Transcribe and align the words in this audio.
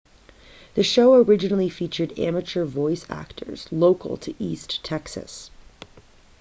the 0.73 0.81
show 0.81 1.13
originally 1.13 1.69
featured 1.69 2.17
amateur 2.17 2.65
voice 2.65 3.05
actors 3.07 3.67
local 3.71 4.17
to 4.17 4.33
east 4.43 4.83
texas 4.83 5.51